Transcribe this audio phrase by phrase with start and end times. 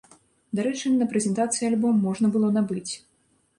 [0.59, 2.93] Дарэчы, на прэзентацыі альбом можна было набыць.